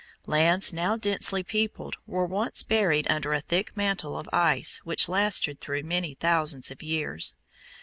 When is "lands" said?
0.25-0.73